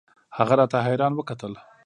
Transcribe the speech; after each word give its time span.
هغه 0.37 0.53
راته 0.59 0.77
حيران 0.85 1.13
وکتل. 1.15 1.53